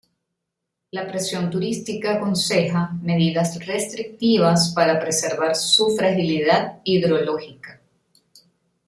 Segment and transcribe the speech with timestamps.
[0.89, 7.79] La presión turística aconseja medidas restrictivas para preservar su fragilidad hidrológica.